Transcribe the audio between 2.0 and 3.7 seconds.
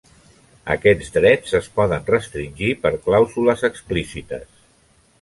restringir per clàusules